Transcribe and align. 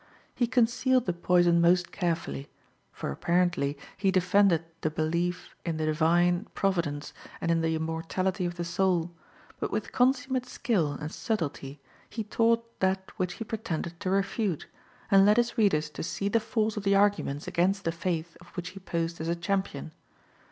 He 0.33 0.47
concealed 0.47 1.05
the 1.05 1.13
poison 1.13 1.61
most 1.61 1.91
carefully; 1.91 2.49
for 2.91 3.11
apparently 3.11 3.77
he 3.97 4.09
defended 4.09 4.65
the 4.81 4.89
belief 4.89 5.55
in 5.63 5.77
the 5.77 5.85
Divine 5.85 6.47
Providence 6.55 7.13
and 7.39 7.51
in 7.51 7.61
the 7.61 7.75
immortality 7.75 8.45
of 8.47 8.55
the 8.55 8.63
soul, 8.63 9.11
but 9.59 9.69
with 9.71 9.91
consummate 9.91 10.47
skill 10.47 10.93
and 10.93 11.11
subtilty 11.11 11.77
he 12.09 12.23
taught 12.23 12.79
that 12.79 13.11
which 13.17 13.33
he 13.35 13.43
pretended 13.43 13.99
to 13.99 14.09
refute, 14.09 14.65
and 15.11 15.23
led 15.23 15.37
his 15.37 15.55
readers 15.55 15.87
to 15.91 16.01
see 16.01 16.29
the 16.29 16.39
force 16.39 16.75
of 16.75 16.83
the 16.83 16.95
arguments 16.95 17.47
against 17.47 17.83
the 17.83 17.91
Faith 17.91 18.35
of 18.41 18.47
which 18.57 18.69
he 18.69 18.79
posed 18.79 19.21
as 19.21 19.27
a 19.27 19.35
champion. 19.35 19.91